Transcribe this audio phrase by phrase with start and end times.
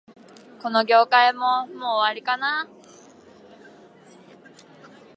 [0.59, 2.67] この業界も、もう終わりかな